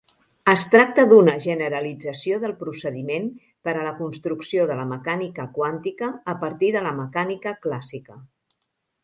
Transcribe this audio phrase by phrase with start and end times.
[0.51, 3.27] Es tracta d'una generalització del procediment
[3.67, 8.19] per a la construcció de la mecànica quàntica a partir de la mecànica clàssica.